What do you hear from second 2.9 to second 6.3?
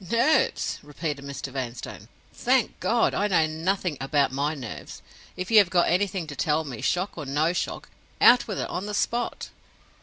I know nothing about my nerves. If you have got anything